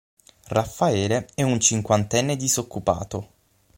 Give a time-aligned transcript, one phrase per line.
[0.47, 3.29] Raffaele è un cinquantenne disoccupato.